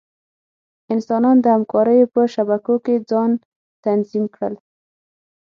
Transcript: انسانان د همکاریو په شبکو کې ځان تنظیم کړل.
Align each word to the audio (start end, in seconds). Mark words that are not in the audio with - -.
انسانان 0.93 1.37
د 1.41 1.45
همکاریو 1.55 2.11
په 2.13 2.21
شبکو 2.33 2.75
کې 2.85 2.95
ځان 3.09 3.31
تنظیم 3.83 4.25
کړل. 4.35 4.53